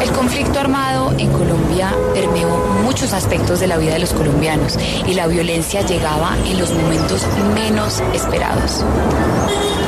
El 0.00 0.10
conflicto 0.12 0.58
armado 0.58 1.12
en 1.18 1.30
Colombia 1.30 1.92
permeó 2.14 2.56
muchos 2.82 3.12
aspectos 3.12 3.60
de 3.60 3.66
la 3.66 3.76
vida 3.76 3.92
de 3.92 3.98
los 4.00 4.12
colombianos 4.12 4.78
y 5.06 5.14
la 5.14 5.26
violencia 5.26 5.82
llegaba 5.82 6.36
en 6.46 6.58
los 6.58 6.72
momentos 6.72 7.26
menos 7.54 8.00
esperados. 8.14 8.84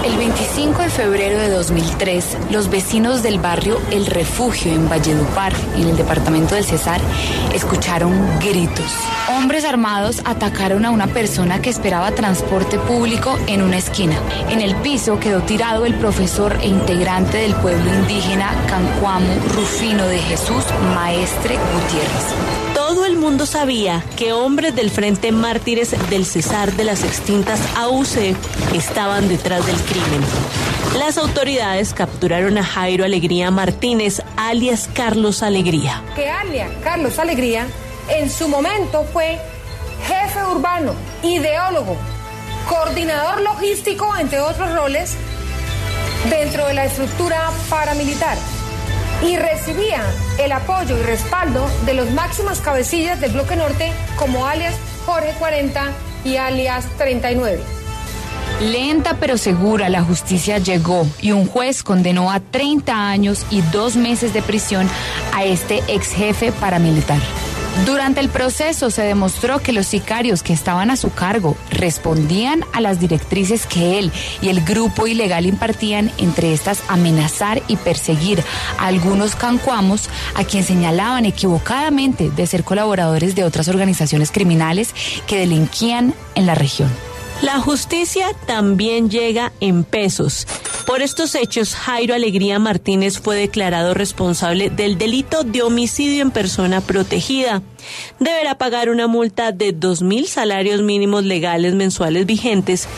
El 0.04 0.16
25 0.16 0.82
de 0.82 0.88
febrero 0.90 1.38
de 1.38 1.48
2003, 1.48 2.36
los 2.50 2.68
vecinos 2.68 3.22
del 3.22 3.38
barrio 3.38 3.80
El 3.92 4.06
Refugio 4.06 4.72
en 4.72 4.88
Valledupar, 4.88 5.52
en 5.77 5.88
el 5.88 5.96
departamento 5.96 6.56
del 6.56 6.64
Cesar, 6.64 7.00
escucharon 7.54 8.12
gritos. 8.40 8.92
Hombres 9.36 9.64
armados 9.64 10.20
atacaron 10.24 10.84
a 10.84 10.90
una 10.90 11.06
persona 11.06 11.62
que 11.62 11.70
esperaba 11.70 12.10
transporte 12.10 12.79
público 12.79 13.38
en 13.46 13.62
una 13.62 13.79
esquina. 13.79 14.16
En 14.50 14.60
el 14.60 14.74
piso 14.76 15.20
quedó 15.20 15.42
tirado 15.42 15.86
el 15.86 15.94
profesor 15.94 16.58
e 16.60 16.66
integrante 16.66 17.38
del 17.38 17.54
pueblo 17.54 17.94
indígena 17.94 18.50
Cancuamo 18.68 19.34
Rufino 19.54 20.02
de 20.07 20.19
Jesús 20.19 20.64
Maestre 20.95 21.56
Gutiérrez. 21.56 22.74
Todo 22.74 23.06
el 23.06 23.16
mundo 23.16 23.47
sabía 23.47 24.05
que 24.16 24.33
hombres 24.33 24.74
del 24.74 24.91
Frente 24.91 25.33
Mártires 25.33 25.95
del 26.10 26.27
Cesar 26.27 26.73
de 26.73 26.84
las 26.84 27.05
extintas 27.05 27.60
AUC 27.77 28.37
estaban 28.74 29.29
detrás 29.29 29.66
del 29.66 29.77
crimen. 29.77 30.20
Las 30.98 31.19
autoridades 31.19 31.95
capturaron 31.95 32.59
a 32.59 32.65
Jairo 32.65 33.05
Alegría 33.05 33.51
Martínez, 33.51 34.23
alias 34.37 34.88
Carlos 34.93 35.43
Alegría. 35.43 36.02
Que 36.15 36.29
alias 36.29 36.71
Carlos 36.82 37.19
Alegría 37.19 37.66
en 38.09 38.30
su 38.30 38.48
momento 38.48 39.05
fue 39.12 39.38
jefe 40.07 40.45
urbano, 40.45 40.95
ideólogo, 41.23 41.96
coordinador 42.69 43.41
logístico, 43.41 44.16
entre 44.16 44.41
otros 44.41 44.73
roles, 44.74 45.15
dentro 46.29 46.66
de 46.66 46.74
la 46.74 46.84
estructura 46.84 47.51
paramilitar 47.69 48.37
y 49.24 49.36
recibía 49.36 50.02
el 50.38 50.52
apoyo 50.52 50.98
y 50.98 51.02
respaldo 51.02 51.66
de 51.86 51.94
los 51.94 52.10
máximas 52.10 52.60
cabecillas 52.60 53.20
del 53.20 53.32
bloque 53.32 53.56
norte 53.56 53.92
como 54.16 54.46
alias 54.46 54.74
Jorge 55.06 55.32
40 55.38 55.92
y 56.24 56.37
alias 56.37 56.87
39. 56.98 57.60
Lenta 58.60 59.16
pero 59.18 59.38
segura, 59.38 59.88
la 59.88 60.02
justicia 60.02 60.59
llegó 60.59 61.06
y 61.20 61.32
un 61.32 61.46
juez 61.46 61.82
condenó 61.82 62.30
a 62.30 62.40
30 62.40 63.09
años 63.09 63.45
y 63.51 63.60
dos 63.60 63.96
meses 63.96 64.32
de 64.32 64.42
prisión 64.42 64.88
a 65.34 65.44
este 65.44 65.82
ex 65.88 66.12
jefe 66.12 66.53
paramilitar. 66.53 67.19
Durante 67.87 68.20
el 68.20 68.28
proceso 68.28 68.91
se 68.91 69.03
demostró 69.03 69.60
que 69.60 69.72
los 69.72 69.87
sicarios 69.87 70.42
que 70.42 70.53
estaban 70.53 70.91
a 70.91 70.97
su 70.97 71.12
cargo 71.12 71.56
respondían 71.70 72.64
a 72.72 72.81
las 72.81 73.00
directrices 73.00 73.66
que 73.66 73.98
él 73.98 74.12
y 74.41 74.50
el 74.50 74.60
grupo 74.62 75.06
ilegal 75.06 75.47
impartían, 75.47 76.12
entre 76.19 76.53
estas 76.53 76.82
amenazar 76.88 77.62
y 77.66 77.76
perseguir 77.76 78.44
a 78.78 78.87
algunos 78.87 79.34
cancuamos 79.34 80.09
a 80.34 80.44
quien 80.44 80.64
señalaban 80.64 81.26
equivocadamente 81.26 82.31
de 82.31 82.47
ser 82.47 82.62
colaboradores 82.62 83.34
de 83.34 83.44
otras 83.44 83.69
organizaciones 83.69 84.31
criminales 84.31 84.94
que 85.26 85.38
delinquían 85.38 86.14
en 86.34 86.47
la 86.47 86.54
región. 86.54 86.91
La 87.41 87.59
justicia 87.59 88.26
también 88.47 89.10
llega 89.10 89.50
en 89.59 89.82
pesos. 89.82 90.47
Por 90.93 91.00
estos 91.00 91.34
hechos, 91.34 91.75
Jairo 91.75 92.15
Alegría 92.15 92.59
Martínez 92.59 93.19
fue 93.19 93.34
declarado 93.37 93.94
responsable 93.94 94.69
del 94.69 94.98
delito 94.98 95.43
de 95.43 95.62
homicidio 95.62 96.21
en 96.21 96.31
persona 96.31 96.82
protegida. 96.82 97.62
Deberá 98.21 98.59
pagar 98.59 98.91
una 98.91 99.06
multa 99.06 99.53
de 99.53 99.72
dos 99.72 100.03
mil 100.03 100.26
salarios 100.28 100.82
mínimos 100.82 101.25
legales 101.25 101.75
mensuales 101.75 102.26
vigentes 102.26 102.88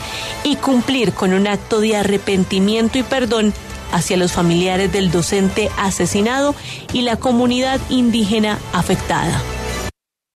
y 0.43 0.57
cumplir 0.57 1.13
con 1.13 1.31
un 1.31 1.47
acto 1.47 1.79
de 1.79 1.95
arrepentimiento 1.95 2.97
y 2.97 3.03
perdón 3.03 3.53
hacia 3.93 4.17
los 4.17 4.33
familiares 4.33 4.91
del 4.91 5.09
docente 5.09 5.69
asesinado 5.77 6.53
y 6.91 7.03
la 7.03 7.15
comunidad 7.15 7.79
indígena 7.89 8.59
afectada. 8.73 9.41